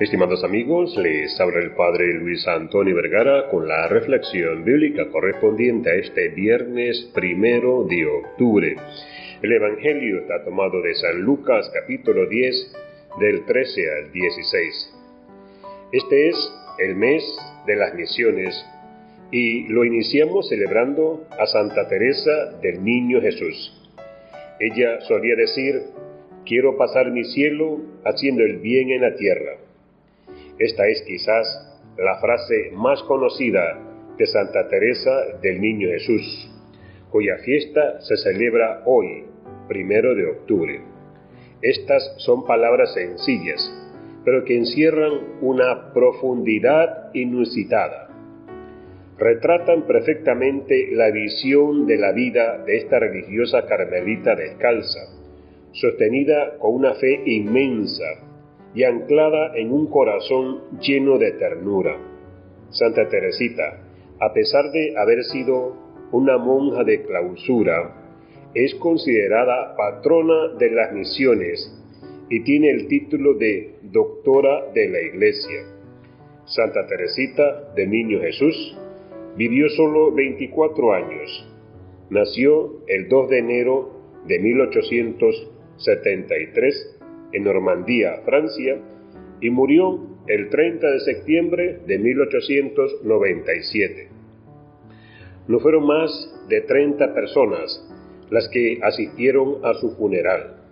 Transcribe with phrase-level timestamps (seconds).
[0.00, 5.94] Estimados amigos, les habla el Padre Luis Antonio Vergara con la reflexión bíblica correspondiente a
[5.94, 8.74] este viernes primero de octubre.
[9.40, 12.72] El Evangelio está tomado de San Lucas capítulo 10
[13.20, 14.94] del 13 al 16.
[15.92, 17.22] Este es el mes
[17.64, 18.66] de las misiones
[19.30, 23.80] y lo iniciamos celebrando a Santa Teresa del Niño Jesús.
[24.58, 25.82] Ella solía decir,
[26.44, 29.58] quiero pasar mi cielo haciendo el bien en la tierra.
[30.58, 31.46] Esta es quizás
[31.98, 33.76] la frase más conocida
[34.16, 36.48] de Santa Teresa del Niño Jesús,
[37.10, 39.24] cuya fiesta se celebra hoy,
[39.66, 40.80] primero de octubre.
[41.60, 43.68] Estas son palabras sencillas,
[44.24, 48.10] pero que encierran una profundidad inusitada.
[49.18, 55.00] Retratan perfectamente la visión de la vida de esta religiosa carmelita descalza,
[55.72, 58.33] sostenida con una fe inmensa
[58.74, 61.96] y anclada en un corazón lleno de ternura.
[62.70, 63.82] Santa Teresita,
[64.20, 65.76] a pesar de haber sido
[66.10, 68.00] una monja de clausura,
[68.54, 71.70] es considerada patrona de las misiones
[72.30, 75.66] y tiene el título de doctora de la Iglesia.
[76.46, 78.78] Santa Teresita de Niño Jesús
[79.36, 81.50] vivió solo 24 años.
[82.10, 83.90] Nació el 2 de enero
[84.26, 86.93] de 1873
[87.34, 88.78] en Normandía, Francia,
[89.40, 94.08] y murió el 30 de septiembre de 1897.
[95.48, 97.86] No fueron más de 30 personas
[98.30, 100.62] las que asistieron a su funeral.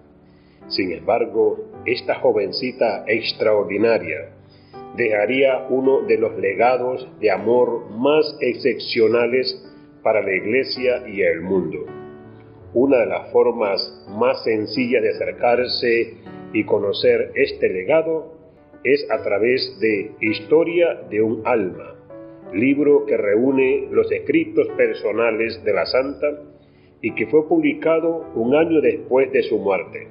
[0.68, 4.30] Sin embargo, esta jovencita extraordinaria
[4.96, 9.62] dejaría uno de los legados de amor más excepcionales
[10.02, 11.86] para la Iglesia y el mundo.
[12.74, 16.14] Una de las formas más sencillas de acercarse
[16.52, 18.34] y conocer este legado
[18.84, 21.94] es a través de Historia de un alma,
[22.52, 26.42] libro que reúne los escritos personales de la santa
[27.00, 30.08] y que fue publicado un año después de su muerte.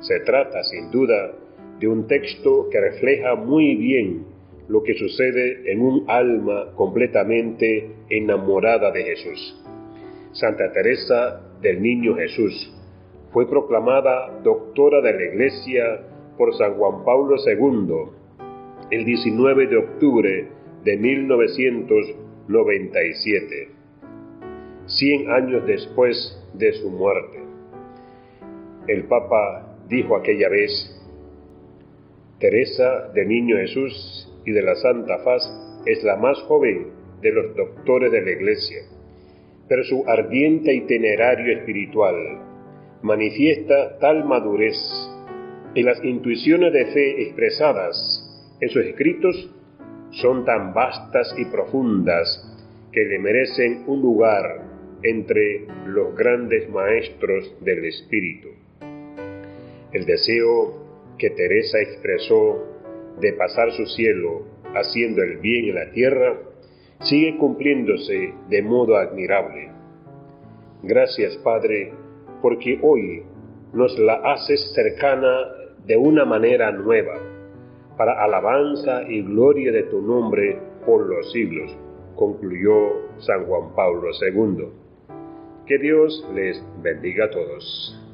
[0.00, 1.32] Se trata, sin duda,
[1.80, 4.24] de un texto que refleja muy bien
[4.68, 9.64] lo que sucede en un alma completamente enamorada de Jesús.
[10.32, 12.75] Santa Teresa del Niño Jesús
[13.36, 16.06] fue proclamada doctora de la Iglesia
[16.38, 18.06] por San Juan Pablo II
[18.90, 20.48] el 19 de octubre
[20.82, 23.68] de 1997,
[24.86, 27.42] cien años después de su muerte.
[28.88, 30.98] El Papa dijo aquella vez,
[32.40, 35.42] Teresa de Niño Jesús y de la Santa Faz
[35.84, 36.86] es la más joven
[37.20, 38.78] de los doctores de la Iglesia,
[39.68, 42.45] pero su ardiente itinerario espiritual
[43.06, 44.76] manifiesta tal madurez
[45.74, 47.94] y las intuiciones de fe expresadas
[48.60, 49.48] en sus escritos
[50.10, 52.26] son tan vastas y profundas
[52.92, 54.62] que le merecen un lugar
[55.04, 58.48] entre los grandes maestros del espíritu.
[59.92, 62.64] El deseo que Teresa expresó
[63.20, 66.36] de pasar su cielo haciendo el bien en la tierra
[67.02, 69.70] sigue cumpliéndose de modo admirable.
[70.82, 71.92] Gracias, Padre,
[72.42, 73.22] porque hoy
[73.72, 75.28] nos la haces cercana
[75.86, 77.14] de una manera nueva,
[77.96, 81.76] para alabanza y gloria de tu nombre por los siglos,
[82.14, 82.74] concluyó
[83.18, 84.68] San Juan Pablo II.
[85.66, 88.05] Que Dios les bendiga a todos.